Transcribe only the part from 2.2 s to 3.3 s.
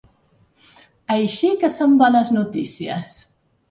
notícies.